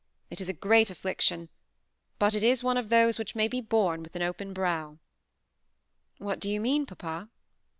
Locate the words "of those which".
2.75-3.35